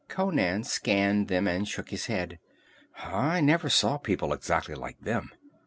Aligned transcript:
Conan 0.09 0.63
scanned 0.63 1.27
them 1.27 1.47
and 1.47 1.67
shook 1.67 1.91
his 1.91 2.07
head. 2.07 2.39
"I 3.03 3.39
never 3.39 3.69
saw 3.69 3.99
people 3.99 4.33
exactly 4.33 4.73
like 4.73 4.99
them. 5.01 5.29